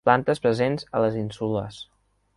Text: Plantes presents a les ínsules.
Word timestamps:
Plantes 0.09 0.39
presents 0.45 0.87
a 0.99 1.03
les 1.05 1.19
ínsules. 1.25 1.79